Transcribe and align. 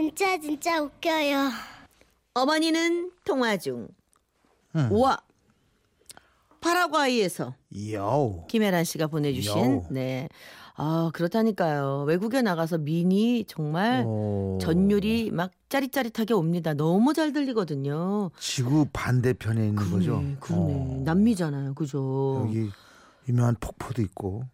진짜 0.00 0.38
진짜 0.40 0.80
웃겨요. 0.80 1.50
어머니는 2.32 3.12
통화 3.22 3.58
중. 3.58 3.86
음. 4.74 4.88
우와. 4.90 5.18
파라과이에서 6.62 7.54
요. 7.92 8.46
김혜란 8.48 8.84
씨가 8.84 9.08
보내주신 9.08 9.72
요. 9.74 9.86
네. 9.90 10.26
아 10.76 11.10
그렇다니까요. 11.12 12.04
외국에 12.08 12.40
나가서 12.40 12.78
미니 12.78 13.44
정말 13.46 14.04
오. 14.06 14.56
전율이 14.62 15.32
막 15.32 15.50
짜릿짜릿하게 15.68 16.32
옵니다. 16.32 16.72
너무 16.72 17.12
잘 17.12 17.34
들리거든요. 17.34 18.30
지구 18.38 18.86
반대편에 18.94 19.68
있는 19.68 19.90
거죠. 19.90 20.12
그러네, 20.12 20.36
그러네. 20.40 20.74
어. 20.74 21.02
남미잖아요, 21.04 21.74
그죠? 21.74 22.44
여기 22.46 22.70
유명한 23.28 23.54
폭포도 23.60 24.00
있고 24.00 24.44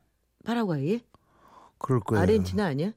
파라과이? 0.44 1.02
그럴 1.78 2.00
거예요. 2.00 2.20
아르헨티나 2.22 2.64
아니야? 2.66 2.90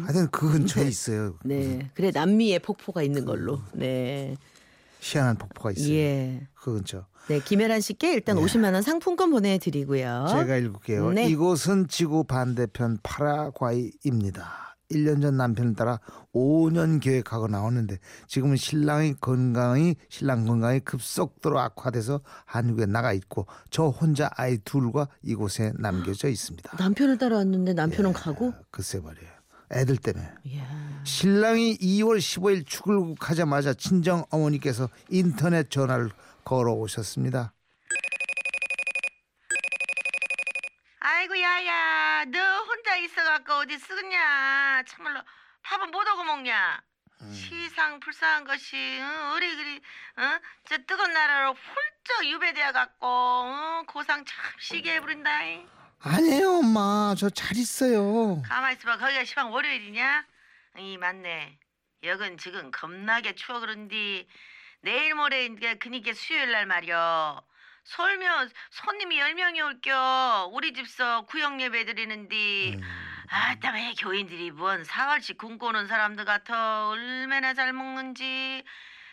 하여튼 0.00 0.28
그 0.30 0.50
근처에 0.50 0.86
있어요. 0.86 1.36
네, 1.44 1.90
그래 1.94 2.10
남미에 2.12 2.58
폭포가 2.60 3.02
있는 3.02 3.24
걸로. 3.24 3.60
네, 3.72 4.36
희한한 5.00 5.36
폭포가 5.36 5.72
있어요. 5.72 5.94
예. 5.94 6.48
그 6.54 6.74
근처. 6.74 7.06
네, 7.28 7.40
김혜란 7.40 7.80
씨께 7.80 8.12
일단 8.12 8.36
50만 8.36 8.74
원 8.74 8.82
상품권 8.82 9.30
보내드리고요. 9.30 10.26
제가 10.28 10.56
읽을게요. 10.56 11.10
네. 11.12 11.26
이곳은 11.28 11.88
지구 11.88 12.24
반대편 12.24 12.98
파라과이입니다. 13.02 14.64
1년 14.90 15.22
전 15.22 15.36
남편을 15.38 15.74
따라 15.74 15.98
5년 16.34 17.00
계획하고 17.00 17.48
나왔는데 17.48 17.98
지금은 18.26 18.56
신랑이 18.56 19.14
건강이 19.14 19.96
신랑 20.10 20.44
건강이 20.44 20.80
급속도로 20.80 21.58
악화돼서 21.58 22.20
한국에 22.44 22.86
나가 22.86 23.12
있고 23.14 23.46
저 23.70 23.84
혼자 23.86 24.30
아이 24.36 24.58
둘과 24.58 25.08
이곳에 25.22 25.72
남겨져 25.78 26.28
있습니다. 26.28 26.76
남편을 26.78 27.18
따라왔는데 27.18 27.72
남편은 27.72 28.10
예. 28.10 28.14
가고? 28.14 28.52
글쎄 28.70 29.00
말이에요. 29.00 29.33
애들 29.74 29.96
때문에. 29.96 30.28
이야. 30.44 30.64
신랑이 31.04 31.76
2월 31.78 32.18
15일 32.18 32.66
출국하자마자 32.66 33.74
친정 33.74 34.24
어머니께서 34.30 34.88
인터넷 35.10 35.70
전화를 35.70 36.10
걸어오셨습니다. 36.44 37.52
아이고 41.00 41.38
야야 41.40 42.24
너 42.26 42.38
혼자 42.62 42.96
있어갖고 42.96 43.52
어디 43.52 43.78
쓰겠냐 43.78 44.82
참말로 44.88 45.20
밥은 45.62 45.90
못 45.90 46.06
하고 46.06 46.24
먹냐 46.24 46.82
시상 47.32 48.00
불쌍한 48.00 48.44
것이 48.44 48.76
응, 48.76 49.32
어리 49.34 49.54
그리 49.56 49.80
응? 50.18 50.38
저 50.68 50.76
뜨거운 50.86 51.12
나라로 51.12 51.54
훌쩍 51.54 52.26
유배되어 52.26 52.72
갖고 52.72 53.06
응? 53.46 53.86
고상 53.86 54.24
참 54.24 54.36
시게 54.58 54.94
해버린다 54.94 55.30
아니에요 56.06 56.58
엄마. 56.58 57.14
저 57.16 57.30
잘 57.30 57.56
있어요. 57.56 58.42
가만 58.42 58.72
있어봐. 58.74 58.98
거기가 58.98 59.24
시방 59.24 59.50
월요일이냐? 59.52 60.24
이 60.78 60.98
맞네. 60.98 61.58
여긴 62.04 62.36
지금 62.36 62.70
겁나게 62.70 63.34
추워 63.34 63.60
그런디. 63.60 64.26
내일 64.82 65.14
모레 65.14 65.46
이제 65.46 65.74
그니까 65.76 66.12
수요일 66.12 66.50
날 66.52 66.66
말이여. 66.66 67.42
설면 67.84 68.50
손님이 68.70 69.18
열 69.18 69.34
명이 69.34 69.60
올겨. 69.62 70.50
우리 70.52 70.74
집서 70.74 71.22
구역 71.22 71.58
예배 71.60 71.86
드리는디. 71.86 72.80
아따 73.28 73.72
왜 73.72 73.94
교인들이 73.98 74.50
뭔 74.50 74.84
사활씩 74.84 75.38
굶고 75.38 75.68
오는 75.68 75.86
사람들 75.86 76.26
같아. 76.26 76.88
얼마나 76.88 77.54
잘 77.54 77.72
먹는지. 77.72 78.62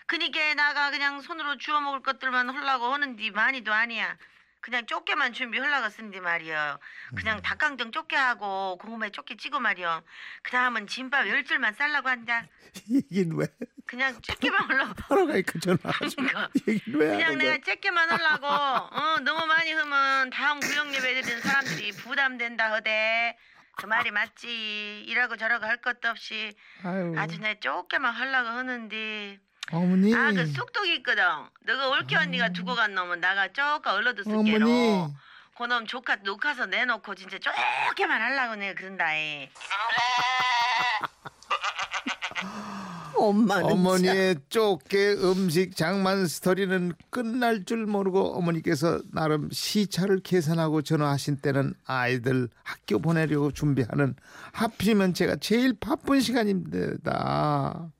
그니까 0.08 0.53
나가 0.56 0.92
그냥 0.92 1.22
손으로 1.22 1.58
주워 1.58 1.80
먹을 1.80 2.02
것들만 2.02 2.50
헐라고 2.50 2.92
하는디. 2.94 3.31
많이도 3.31 3.72
아니야 3.72 4.17
그냥 4.61 4.85
쪼개만 4.85 5.33
준비하려고 5.33 5.89
쓴디 5.89 6.19
말이여 6.19 6.79
그냥 7.15 7.41
닭강정 7.41 7.91
쪼개 7.91 8.15
하고 8.15 8.77
고구마에 8.79 9.09
쪼개 9.09 9.35
찍어 9.35 9.59
말이여 9.59 10.03
그 10.43 10.51
다음은 10.51 10.87
진밥 10.87 11.27
열 11.27 11.43
줄만 11.43 11.73
쌀라고 11.73 12.07
한다. 12.09 12.45
이긴 12.87 13.35
왜? 13.35 13.47
그냥 13.87 14.19
쪼개만 14.21 14.69
하려고 14.69 14.93
바로가니까 14.93 15.59
전화하지 15.59 16.16
그러니까. 16.16 16.50
얘긴 16.67 16.95
왜 16.95 17.07
그냥 17.09 17.38
내가? 17.39 17.57
쬐게만 17.57 18.07
하려고 18.07 18.45
어, 18.47 19.19
너무 19.21 19.45
많이 19.47 19.71
하면 19.73 20.29
다음 20.29 20.59
구역 20.59 20.94
예배 20.94 21.21
드리는 21.21 21.41
사람들이 21.41 21.91
부담된다 21.94 22.69
허대. 22.69 23.38
그 23.77 23.88
말이 23.88 24.11
맞지. 24.11 25.05
이라고 25.07 25.38
저라고 25.38 25.66
할 25.66 25.77
것도 25.81 26.07
없이 26.09 26.53
아유, 26.83 27.13
아주 27.17 27.39
내 27.39 27.59
쪼개만 27.59 28.13
하려고 28.13 28.50
하는데 28.50 29.39
어머니. 29.71 30.13
아 30.15 30.31
그 30.31 30.45
쑥독이 30.47 30.95
있거든. 30.97 31.23
너가 31.65 31.89
올케 31.89 32.15
언니가 32.17 32.49
두고 32.49 32.75
간 32.75 32.93
놈은 32.93 33.19
나가 33.21 33.47
쪼까 33.51 33.93
얼러도 33.93 34.23
쓸게로. 34.23 34.65
어머니. 34.65 35.13
그놈 35.57 35.85
조카 35.85 36.15
녹화서 36.17 36.65
내놓고 36.65 37.13
진짜 37.15 37.37
쪼개만 37.37 38.21
하려고 38.21 38.55
내가 38.55 38.73
그런다이. 38.79 39.49
엄마는 43.15 43.67
진짜. 43.67 43.73
어머니의 43.73 44.35
좁게 44.49 45.13
음식 45.21 45.75
장만 45.75 46.25
스토리는 46.25 46.93
끝날 47.11 47.65
줄 47.65 47.85
모르고 47.85 48.35
어머니께서 48.35 49.01
나름 49.11 49.49
시차를 49.51 50.21
계산하고 50.21 50.81
전화하신 50.81 51.38
때는 51.38 51.75
아이들 51.85 52.49
학교 52.63 52.97
보내려고 52.99 53.51
준비하는 53.51 54.15
하필이면 54.53 55.13
제가 55.13 55.35
제일 55.35 55.73
바쁜 55.79 56.19
시간입니다. 56.21 57.91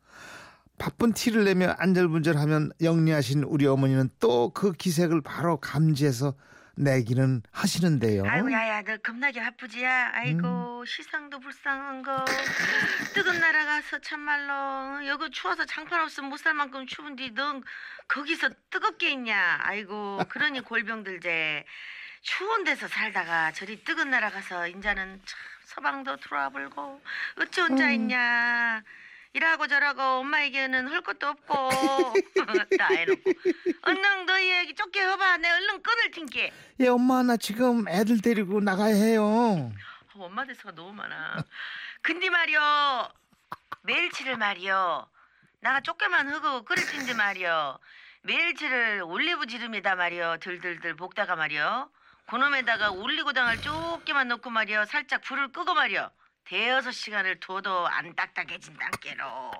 바쁜 0.81 1.14
티를 1.14 1.44
내며 1.46 1.75
안절분절하면 1.78 2.72
영리하신 2.81 3.44
우리 3.44 3.68
어머니는 3.68 4.09
또 4.19 4.52
그 4.53 4.72
기색을 4.74 5.22
바로 5.22 5.58
감지해서 5.59 6.34
내기는 6.75 7.44
하시는데요. 7.52 8.24
아이고 8.25 8.52
야야 8.52 8.81
너 8.81 8.97
겁나게 8.97 9.40
바쁘지야? 9.42 10.12
아이고 10.16 10.84
시상도 10.86 11.40
불쌍한 11.40 12.02
거. 12.02 12.25
뜨거운 13.14 13.40
나라 13.40 13.64
가서 13.66 14.00
참말로 14.00 15.06
여기 15.06 15.30
추워서 15.30 15.66
장판 15.66 16.02
없으면 16.02 16.31
못 16.31 16.38
살 16.38 16.56
만큼 16.56 16.88
추운데 16.88 17.30
넌 17.30 17.62
거기서 18.08 18.50
뜨겁게 18.72 19.12
있냐? 19.12 19.59
아이고 19.62 20.19
그러니 20.30 20.62
골병 20.66 21.03
들제 21.03 21.63
추운 22.24 22.63
데서 22.63 22.88
살다가 22.88 23.52
저리 23.52 23.84
뜨거운 23.84 24.09
나라 24.09 24.31
가서 24.31 24.68
인자는 24.68 25.22
참 25.25 25.40
서방도 25.66 26.18
들어와 26.18 26.50
불고 26.50 27.00
어찌 27.40 27.62
혼자 27.62 27.92
있냐 27.92 28.81
이라고 29.34 29.68
저라고 29.68 30.02
엄마에게는 30.02 30.88
할 30.88 31.02
것도 31.02 31.28
없고 31.28 31.69
다 32.78 32.88
해놓고 32.88 33.31
얼른 33.84 34.25
너희 34.25 34.52
얘기 34.58 34.75
쫓게 34.75 35.02
해봐 35.02 35.38
내 35.38 35.50
얼른 35.50 35.81
끊을 35.81 36.12
텐게 36.12 36.52
예 36.81 36.88
엄마 36.88 37.24
나 37.24 37.38
지금 37.38 37.88
애들 37.88 38.22
데리고 38.22 38.59
나가야 38.59 38.94
해요. 38.94 39.24
어, 39.24 39.72
엄마 40.16 40.44
대사가 40.46 40.74
너무 40.74 40.92
많아. 40.94 41.44
근데 42.02 42.30
말이요. 42.30 43.09
멸치를 43.84 44.38
말이요. 44.38 45.08
나가 45.62 45.80
조금만 45.80 46.28
흙고 46.30 46.66
끓일 46.66 46.86
텐데 46.88 47.13
말이요. 47.13 47.80
멸치를 48.24 49.03
올리브 49.06 49.46
기름에다 49.46 49.96
말이요. 49.96 50.38
들들들 50.42 50.96
볶다가 50.96 51.36
말이요. 51.38 51.90
그놈에다가 52.28 52.92
올리고당을 52.92 53.62
조금만 53.62 54.28
넣고 54.28 54.50
말이요. 54.50 54.86
살짝 54.86 55.22
불을 55.22 55.52
끄고 55.52 55.74
말이요. 55.74 56.09
대여섯 56.46 56.94
시간을 56.94 57.40
둬도 57.40 57.88
안 57.88 58.16
딱딱해진 58.16 58.75
단계로. 58.78 59.52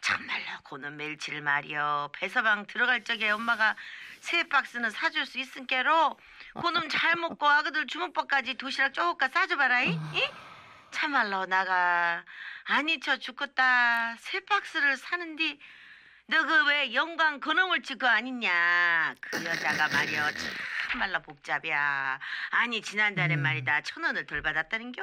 참말로 0.00 0.44
고는 0.64 0.96
멸치를 0.96 1.42
말이요 1.42 2.10
배서방 2.14 2.66
들어갈 2.66 3.04
적에 3.04 3.30
엄마가 3.30 3.76
세 4.20 4.44
박스는 4.48 4.90
사줄 4.90 5.26
수 5.26 5.38
있은께로 5.38 6.18
그놈 6.60 6.88
잘 6.88 7.16
먹고 7.16 7.46
아그들 7.46 7.86
주먹밥까지 7.86 8.54
도시락 8.54 8.94
쪼까 8.94 9.28
싸줘봐라이 9.28 9.90
이? 9.92 10.30
참말로 10.90 11.46
나가. 11.46 12.24
아니 12.64 13.00
저 13.00 13.16
죽겠다. 13.18 14.16
세 14.18 14.40
박스를 14.40 14.96
사는디 14.96 15.58
너 16.26 16.44
그 16.44 16.68
왜 16.68 16.94
영광 16.94 17.40
그놈을 17.40 17.82
치고 17.82 18.06
아니냐? 18.06 19.14
그 19.20 19.44
여자가 19.44 19.88
말이여 19.88 20.30
참말로 20.90 21.20
복잡이야. 21.22 22.18
아니 22.50 22.80
지난달에 22.82 23.36
말이다. 23.36 23.82
천 23.82 24.04
원을 24.04 24.26
덜 24.26 24.40
받았다는겨 24.42 25.02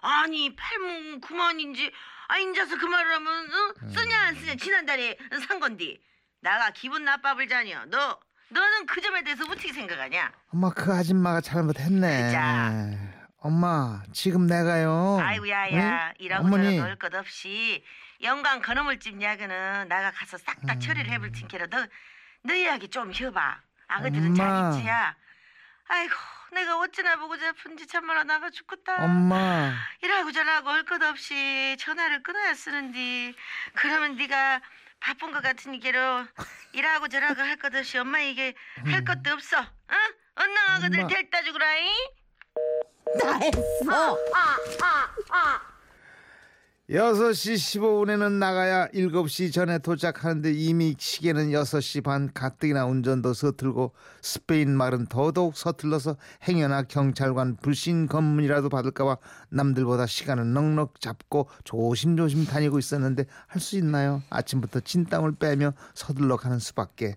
아니 0.00 0.54
팔문 0.54 1.20
구만인지 1.20 1.92
아 2.28 2.38
인자서 2.38 2.76
그 2.78 2.84
말을 2.86 3.14
하면 3.14 3.46
어? 3.46 3.88
쓰냐 3.90 4.18
안 4.20 4.34
쓰냐 4.34 4.54
지난달에 4.56 5.16
산 5.46 5.60
건디 5.60 6.00
나가 6.40 6.70
기분 6.70 7.04
나빠불 7.04 7.48
자니여 7.48 7.86
너 7.86 8.18
너는 8.50 8.86
그 8.86 9.00
점에 9.00 9.22
대해서 9.22 9.44
어떻게 9.44 9.72
생각하냐 9.72 10.32
엄마 10.52 10.70
그 10.70 10.92
아줌마가 10.92 11.40
잘못했네. 11.40 12.26
그자. 12.26 12.72
엄마 13.40 14.02
지금 14.12 14.46
내가요. 14.46 15.18
아이고 15.20 15.48
야야 15.48 16.08
응? 16.08 16.14
이러고. 16.18 16.50
저러고 16.50 16.80
할것 16.82 17.14
없이 17.14 17.84
영광 18.22 18.60
건어물집 18.60 19.20
야그는 19.22 19.86
나가 19.88 20.10
가서 20.10 20.38
싹다 20.38 20.74
음. 20.74 20.80
처리를 20.80 21.08
해볼 21.12 21.30
테니까 21.32 21.66
너, 21.68 21.86
너 22.42 22.54
이야기 22.54 22.88
좀 22.88 23.12
해봐 23.14 23.60
아그들은 23.86 24.26
엄마. 24.38 24.70
자기지야 24.72 25.16
아이고 25.88 26.14
내가 26.52 26.78
어찌나 26.78 27.16
보고 27.16 27.36
싶은지 27.36 27.86
참말로 27.86 28.22
나가 28.24 28.50
죽겠다 28.50 29.04
엄마 29.04 29.72
이라고 30.02 30.32
저라고 30.32 30.70
할 30.70 30.84
것 30.84 31.02
없이 31.02 31.76
전화를 31.78 32.22
끊어야 32.22 32.54
쓰는디 32.54 33.34
그러면 33.74 34.16
네가 34.16 34.60
바쁜 35.00 35.30
것 35.32 35.42
같으니까로 35.42 36.26
이라고 36.72 37.08
저라고 37.08 37.40
할 37.42 37.56
것 37.58 37.74
없이 37.74 37.98
엄마 37.98 38.20
이게 38.20 38.54
할 38.86 39.04
것도 39.04 39.32
없어 39.32 39.58
응? 39.60 39.96
언능 40.36 40.56
아그들 40.68 40.98
음. 41.00 41.04
엄마. 41.04 41.08
데려다 41.08 41.42
주거라잉 41.42 41.92
다 43.20 43.38
했어. 43.38 44.18
6시 46.90 47.54
15분에는 47.54 48.32
나가야 48.38 48.88
7시 48.88 49.52
전에 49.52 49.78
도착하는데 49.78 50.52
이미 50.54 50.94
시계는 50.98 51.50
6시 51.50 52.02
반 52.02 52.32
가뜩이나 52.32 52.86
운전도 52.86 53.34
서툴고 53.34 53.92
스페인 54.22 54.74
말은 54.74 55.06
더더욱 55.06 55.54
서툴러서 55.54 56.16
행여나 56.48 56.84
경찰관 56.84 57.56
불신 57.56 58.06
검문이라도 58.06 58.70
받을까봐 58.70 59.18
남들보다 59.50 60.06
시간을 60.06 60.54
넉넉 60.54 60.98
잡고 60.98 61.50
조심조심 61.64 62.46
다니고 62.46 62.78
있었는데 62.78 63.26
할 63.46 63.60
수 63.60 63.76
있나요? 63.76 64.22
아침부터 64.30 64.80
진땀을 64.80 65.32
빼며 65.36 65.74
서둘러 65.92 66.38
가는 66.38 66.58
수밖에 66.58 67.16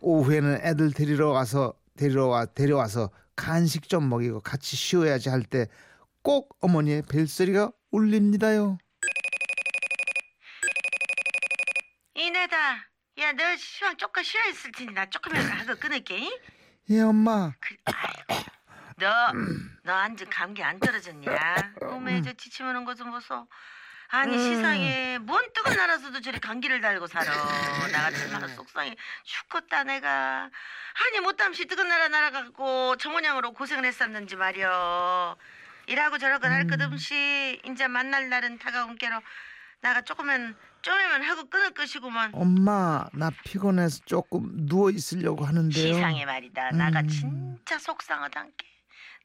오후에는 0.00 0.58
애들 0.62 0.90
데리러 0.92 1.30
와서 1.30 1.74
데리러 1.96 2.26
와 2.26 2.44
데려와서 2.44 3.10
간식 3.36 3.88
좀 3.88 4.08
먹이고 4.08 4.40
같이 4.40 4.74
쉬어야지 4.74 5.28
할 5.28 5.44
때 5.44 5.68
꼭 6.22 6.56
어머니의 6.60 7.02
벨소리가 7.02 7.70
울립니다요. 7.92 8.78
내다. 12.40 12.84
야, 13.18 13.32
너 13.32 13.56
시방 13.56 13.96
조금 13.96 14.22
쉬어 14.22 14.44
있을 14.50 14.70
테니 14.72 14.92
나 14.92 15.06
조금이라도 15.06 15.48
하고 15.54 15.80
끊을게. 15.80 16.18
잉? 16.18 16.30
예 16.90 17.00
엄마. 17.00 17.52
그, 17.60 17.74
아이고. 17.86 18.44
너, 18.98 19.32
너 19.82 19.92
완전 19.92 20.28
감기 20.30 20.62
안 20.62 20.78
떨어졌냐? 20.78 21.74
어메, 21.82 22.22
저 22.22 22.32
지치면 22.34 22.84
것좀 22.84 23.10
보소. 23.10 23.48
아니, 24.08 24.38
세상에, 24.38 25.18
뭔 25.18 25.52
뜨거운 25.52 25.76
나라서도 25.76 26.20
저리 26.20 26.38
감기를 26.38 26.80
달고 26.80 27.06
살아. 27.08 27.24
나 27.90 28.02
같은 28.02 28.30
나라 28.30 28.46
속상해 28.48 28.94
죽겠다, 29.24 29.84
내가. 29.84 30.48
아니, 31.06 31.20
못담시 31.20 31.66
뜨거운 31.66 31.88
나라 31.88 32.06
날아가고 32.08 32.96
저 32.98 33.10
모양으로 33.10 33.52
고생을 33.52 33.84
했었는지 33.84 34.36
말이여. 34.36 35.36
일하고 35.88 36.18
저러고 36.18 36.46
할 36.46 36.66
것 36.68 36.80
없이, 36.82 37.60
이제 37.64 37.88
만날 37.88 38.28
날은 38.28 38.58
다가온 38.58 38.96
게로 38.96 39.20
나가 39.86 40.00
조금은, 40.00 40.56
좀이면 40.82 41.22
하고 41.22 41.48
끊을 41.48 41.70
것이구먼. 41.70 42.32
엄마 42.34 43.06
나 43.12 43.30
피곤해서 43.44 44.00
조금 44.04 44.66
누워 44.66 44.90
있으려고 44.90 45.44
하는데요. 45.44 45.94
세상에 45.94 46.24
말이다. 46.24 46.72
나가 46.72 47.02
음. 47.02 47.06
진짜 47.08 47.78
속상하단께. 47.78 48.66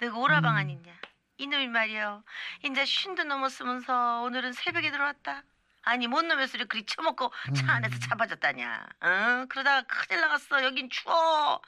너가 0.01 0.19
오라방 0.19 0.55
아니냐? 0.55 0.93
이놈이 1.39 1.67
말이여. 1.67 2.21
이제 2.63 2.85
쉰도 2.85 3.23
넘었으면서 3.23 4.21
오늘은 4.21 4.53
새벽에 4.53 4.91
들어왔다. 4.91 5.41
아니 5.83 6.05
뭔 6.05 6.27
놈의 6.27 6.47
소리 6.47 6.65
그리 6.65 6.85
처먹고 6.85 7.31
차 7.55 7.73
안에서 7.73 7.97
잡아졌다냐. 7.97 8.85
응? 9.03 9.47
그러다가 9.49 9.81
큰일 9.87 10.21
나갔어. 10.21 10.63
여긴 10.63 10.91
추워. 10.91 11.59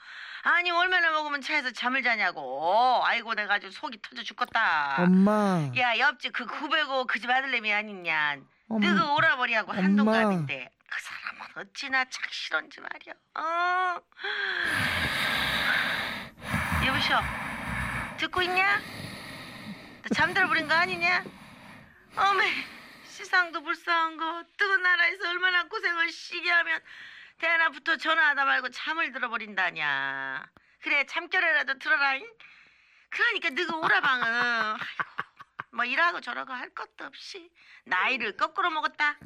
아니 0.44 0.70
얼마나 0.70 1.10
먹으면 1.10 1.40
차에서 1.40 1.72
잠을 1.72 2.04
자냐고. 2.04 3.02
아이고 3.04 3.34
내가 3.34 3.54
아주 3.54 3.72
속이 3.72 3.98
터져 4.02 4.22
죽겠다. 4.22 4.98
엄마. 5.00 5.68
야 5.76 5.98
옆집 5.98 6.32
그905그집 6.32 7.28
아들내미 7.28 7.72
아니냐. 7.72 8.36
너가 8.68 9.14
오라버리하고 9.14 9.72
엄마. 9.72 9.82
한동갑인데 9.82 10.70
그 10.88 11.00
사람은 11.02 11.46
어찌나 11.56 12.04
착실한지 12.06 12.80
말이야. 12.80 13.14
어? 13.34 14.00
여보시오. 16.86 17.16
듣고 18.18 18.42
있냐? 18.42 18.80
너 20.02 20.08
잠들어 20.14 20.48
버린 20.48 20.68
거 20.68 20.74
아니냐? 20.74 21.24
어메 22.16 22.52
시상도 23.06 23.62
불쌍한 23.62 24.16
거 24.16 24.44
뜨거운 24.56 24.82
나라에서 24.82 25.28
얼마나 25.30 25.64
고생을 25.64 26.10
시게 26.10 26.50
하면 26.50 26.80
대낮부터 27.38 27.96
전화하다 27.96 28.44
말고 28.44 28.70
잠을 28.70 29.12
들어버린다냐. 29.12 30.46
그래 30.82 31.04
잠결에라도 31.06 31.78
들어라잉. 31.78 32.26
그러니까 33.10 33.50
너가 33.50 33.76
오라방은 33.78 34.24
아이고 34.24 34.78
뭐 35.74 35.84
이러고 35.84 36.20
저러고 36.20 36.52
할 36.52 36.70
것도 36.70 37.04
없이 37.04 37.50
나이를 37.84 38.36
거꾸로 38.36 38.70
먹었다. 38.70 39.16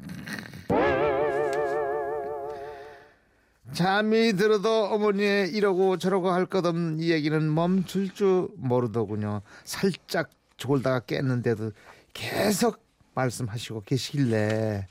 잠이 3.73 4.33
들어도 4.33 4.85
어머니의 4.85 5.49
이러고 5.51 5.97
저러고 5.97 6.31
할 6.31 6.47
것 6.47 6.65
없는 6.65 6.99
이 6.99 7.11
얘기는 7.11 7.53
멈출 7.53 8.13
줄 8.13 8.47
모르더군요. 8.57 9.41
살짝 9.63 10.29
졸다가 10.57 11.01
깼는데도 11.01 11.71
계속 12.13 12.83
말씀하시고 13.13 13.83
계시길래 13.83 14.87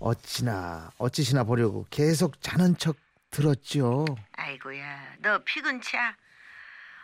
어찌나 0.00 0.90
어찌시나 0.98 1.44
보려고 1.44 1.86
계속 1.90 2.40
자는 2.42 2.76
척 2.78 2.96
들었죠. 3.30 4.04
아이고야, 4.32 5.16
너 5.22 5.38
피근치야. 5.44 6.16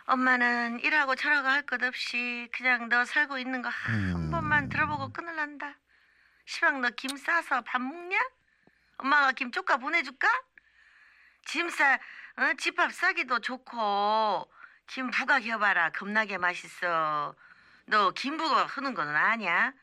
엄마는 0.07 0.79
일하고 0.79 1.15
저라고 1.15 1.47
할 1.49 1.65
것 1.65 1.83
없이 1.83 2.47
그냥 2.53 2.87
너 2.89 3.03
살고 3.03 3.37
있는 3.39 3.61
거한 3.61 4.31
번만 4.31 4.69
들어보고 4.69 5.11
끊을란다. 5.11 5.75
시방 6.45 6.79
너 6.81 6.89
김 6.91 7.17
싸서 7.17 7.61
밥 7.63 7.81
먹냐? 7.81 8.17
엄마가 8.99 9.33
김 9.33 9.51
쪼까 9.51 9.77
보내줄까? 9.77 10.27
짐 11.45 11.69
싸, 11.69 11.95
어? 12.37 12.53
집밥 12.57 12.93
싸기도 12.93 13.39
좋고 13.39 14.49
김 14.87 15.11
부각 15.11 15.43
해봐라. 15.43 15.89
겁나게 15.91 16.37
맛있어. 16.37 17.35
너 17.87 18.11
김 18.13 18.37
부각 18.37 18.77
하는 18.77 18.93
거는 18.93 19.13
아냐? 19.13 19.73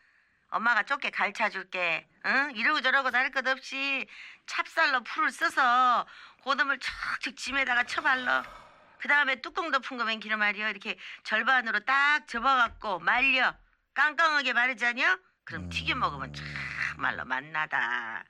엄마가 0.50 0.84
좁게 0.84 1.10
가르쳐 1.10 1.50
줄게. 1.50 2.08
응? 2.24 2.52
이러고 2.54 2.80
저러고 2.80 3.10
다를 3.10 3.30
것 3.30 3.46
없이 3.46 4.06
찹쌀로 4.46 5.02
풀을 5.02 5.30
써서 5.30 6.06
고등을 6.42 6.78
척척 6.78 7.36
짐에다가 7.36 7.84
쳐발라. 7.84 8.63
그 9.04 9.08
다음에 9.08 9.42
뚜껑 9.42 9.70
덮은 9.70 9.98
거면 9.98 10.18
기름 10.18 10.38
말이요. 10.38 10.66
이렇게 10.66 10.96
절반으로 11.24 11.80
딱 11.80 12.26
접어갖고 12.26 13.00
말려. 13.00 13.54
깡깡하게 13.92 14.54
마르자냐? 14.54 15.18
그럼 15.44 15.68
튀겨 15.68 15.94
먹으면 15.94 16.32
참말로 16.32 17.26
맛나다. 17.26 18.24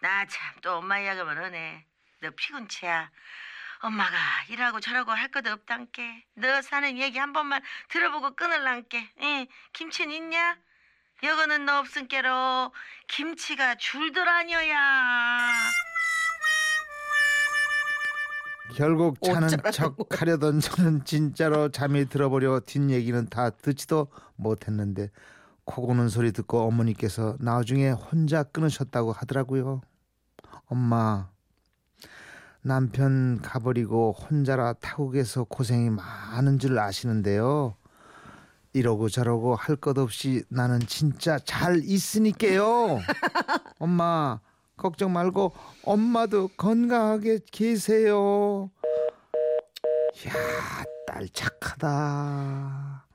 나 0.00 0.24
참 0.24 0.62
또 0.62 0.78
엄마 0.78 0.98
이야기만 0.98 1.36
하네. 1.36 1.84
너 2.22 2.30
피곤치야. 2.30 3.10
엄마가 3.80 4.16
일하고 4.48 4.80
저라고 4.80 5.12
할 5.12 5.28
것도 5.30 5.52
없단께. 5.52 6.24
너 6.36 6.62
사는 6.62 6.96
얘기 6.96 7.18
한 7.18 7.34
번만 7.34 7.62
들어보고 7.90 8.34
끊을란께. 8.34 9.10
응, 9.20 9.46
김치는 9.74 10.14
있냐? 10.14 10.56
여거는 11.22 11.66
너 11.66 11.80
없은께로 11.80 12.74
김치가 13.08 13.74
줄더라녀야. 13.74 15.52
결국 18.76 19.16
어쩌라고. 19.20 19.70
척 19.70 19.96
하려던 20.10 20.60
저는 20.60 21.04
진짜로 21.04 21.68
잠이 21.70 22.08
들어버려 22.08 22.60
뒷얘기는 22.66 23.26
다 23.28 23.50
듣지도 23.50 24.08
못했는데 24.36 25.10
코 25.64 25.86
고는 25.86 26.08
소리 26.08 26.32
듣고 26.32 26.60
어머니께서 26.62 27.36
나중에 27.40 27.90
혼자 27.90 28.42
끊으셨다고 28.42 29.12
하더라고요. 29.12 29.80
엄마 30.66 31.28
남편 32.62 33.40
가버리고 33.42 34.12
혼자라 34.12 34.74
타국에서 34.74 35.44
고생이 35.44 35.90
많은 35.90 36.58
줄 36.58 36.78
아시는데요. 36.78 37.76
이러고 38.72 39.08
저러고 39.10 39.54
할 39.54 39.76
것 39.76 39.98
없이 39.98 40.44
나는 40.48 40.80
진짜 40.80 41.38
잘 41.38 41.82
있으니까요. 41.84 43.00
엄마 43.78 44.40
걱정 44.76 45.12
말고 45.12 45.52
엄마도 45.84 46.48
건강하게 46.56 47.40
계세요. 47.50 48.70
야, 50.26 50.32
딸 51.06 51.28
착하다. 51.32 53.06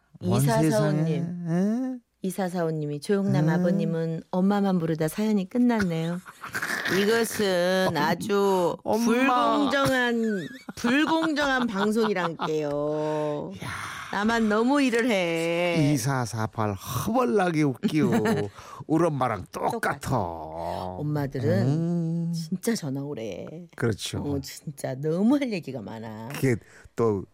에? 1.50 2.00
이사사오님이 2.24 3.00
조용남 3.02 3.46
음. 3.46 3.50
아버님은 3.50 4.24
엄마만 4.32 4.80
부르다 4.80 5.08
사연이 5.08 5.48
끝났네요. 5.48 6.20
이것은 7.00 7.96
아주 7.96 8.76
엄마. 8.84 9.06
불공정한 9.06 10.48
불공정한 10.76 11.68
방송이란게요. 11.68 13.52
나만 14.12 14.48
너무 14.50 14.82
일을 14.82 15.10
해. 15.10 15.92
이사사팔 15.94 16.74
허벌나게 16.74 17.64
웃기고 17.64 18.12
우리 18.88 19.06
엄마랑 19.06 19.46
똑같아. 19.52 20.18
엄마들은 20.18 21.68
음, 21.68 22.34
진짜 22.34 22.74
전화 22.76 23.02
오래. 23.02 23.46
그렇죠. 23.76 24.20
어, 24.20 24.40
진짜 24.42 24.96
너무 24.96 25.38
할 25.38 25.52
얘기가 25.52 25.82
많아. 25.82 26.30
그게 26.34 26.56
또 26.96 27.26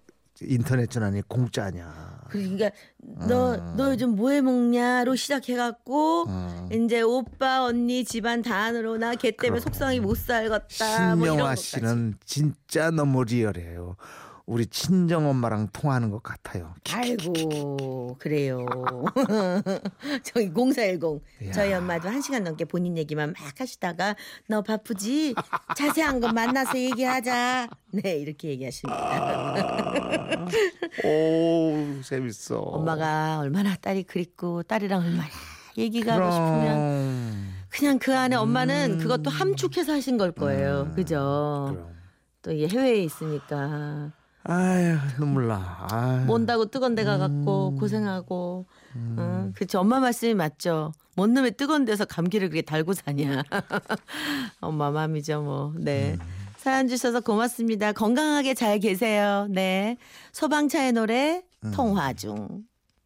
인터넷 0.41 0.89
전화니 0.89 1.21
공짜냐. 1.27 2.23
그러니까 2.29 2.71
너너 2.97 3.91
요즘 3.91 4.15
뭐 4.15 4.31
해 4.31 4.41
먹냐로 4.41 5.15
시작해갖고 5.15 6.25
어. 6.27 6.69
이제 6.71 7.01
오빠 7.01 7.63
언니 7.65 8.03
집안 8.03 8.41
다 8.41 8.57
안으로 8.63 8.97
나 8.97 9.13
걔 9.15 9.31
때문에 9.31 9.61
속상히 9.61 9.99
못 9.99 10.17
살겠다. 10.17 11.15
뭐 11.15 11.25
신명아 11.27 11.37
것까지. 11.43 11.61
씨는 11.61 12.15
진짜 12.25 12.89
너무 12.89 13.23
리얼해요. 13.23 13.95
우리 14.45 14.65
친정 14.65 15.29
엄마랑 15.29 15.69
통하는 15.71 16.09
것 16.09 16.21
같아요. 16.21 16.75
아이고 16.91 18.17
그래요. 18.19 18.65
저기 20.23 20.51
0410 20.53 21.53
저희 21.53 21.73
엄마도 21.73 22.09
한 22.09 22.21
시간 22.21 22.43
넘게 22.43 22.65
본인 22.65 22.97
얘기만 22.97 23.33
막 23.39 23.59
하시다가 23.59 24.15
너 24.49 24.61
바쁘지? 24.61 25.33
자세한 25.77 26.19
건 26.19 26.35
만나서 26.35 26.77
얘기하자. 26.77 27.69
네 27.93 28.17
이렇게 28.17 28.49
얘기하십니다. 28.49 29.55
오 31.05 32.01
재밌어. 32.03 32.57
엄마가 32.59 33.39
얼마나 33.39 33.75
딸이 33.77 34.03
그립고 34.03 34.61
딸이랑 34.63 35.03
얼마나 35.03 35.29
얘기가 35.77 36.15
하고 36.15 36.31
싶으면 36.31 36.75
그럼. 36.75 37.53
그냥 37.69 37.97
그 37.97 38.15
안에 38.15 38.35
엄마는 38.35 38.91
음. 38.95 38.97
그것도 38.99 39.29
함축해서 39.29 39.93
하신 39.93 40.17
걸 40.17 40.33
거예요. 40.33 40.91
그죠? 40.95 41.69
그럼. 41.71 41.93
또 42.41 42.51
이게 42.51 42.67
해외에 42.67 43.01
있으니까 43.03 44.11
아유 44.45 44.97
눈물 45.17 45.47
나. 45.47 45.87
아유. 45.91 46.25
몬다고 46.25 46.65
뜨건 46.65 46.95
데 46.95 47.03
가 47.05 47.17
갖고 47.17 47.69
음. 47.69 47.77
고생하고. 47.77 48.65
어, 49.17 49.51
그쵸. 49.55 49.79
엄마 49.79 49.99
말씀이 49.99 50.33
맞죠. 50.33 50.91
뭔 51.15 51.33
놈의 51.33 51.51
뜨거운 51.57 51.85
데서 51.85 52.05
감기를 52.05 52.49
그렇게 52.49 52.61
달고 52.61 52.93
사냐. 52.93 53.43
엄마 54.61 54.91
맘이죠, 54.91 55.41
뭐. 55.41 55.73
네. 55.77 56.17
사연 56.57 56.87
주셔서 56.87 57.21
고맙습니다. 57.21 57.91
건강하게 57.93 58.53
잘 58.53 58.79
계세요. 58.79 59.47
네. 59.49 59.97
소방차의 60.31 60.93
노래, 60.93 61.43
통화 61.73 62.13
중. 62.13 62.63